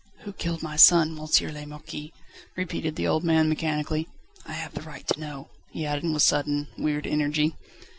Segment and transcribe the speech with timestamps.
[0.21, 1.53] "Who killed my son, M.
[1.53, 2.11] le Marquis?"
[2.55, 4.07] repeated the old man mechanically.
[4.47, 7.55] "I have the right to know," he added with sudden, weird energy.